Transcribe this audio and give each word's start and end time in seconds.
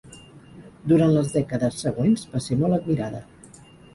Durant 0.91 1.13
les 1.17 1.29
dècades 1.35 1.77
següents 1.85 2.25
va 2.33 2.43
ser 2.47 2.59
molt 2.63 2.79
admirada. 2.81 3.21